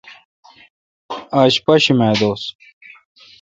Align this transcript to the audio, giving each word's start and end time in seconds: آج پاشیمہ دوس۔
آج 1.41 1.53
پاشیمہ 1.65 2.09
دوس۔ 2.19 2.43